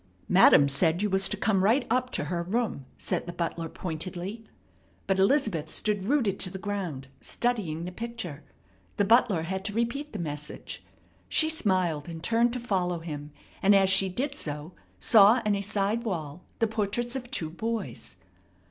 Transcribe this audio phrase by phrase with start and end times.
[0.27, 4.43] "Madam said you was to come right up to her room," said the butler pointedly.
[5.05, 8.43] But Elizabeth stood rooted to the ground, studying the picture.
[8.97, 10.83] The butler had to repeat the message.
[11.29, 15.61] She smiled and turned to follow him, and as she did so saw on a
[15.61, 18.15] side wall the portraits of two boys.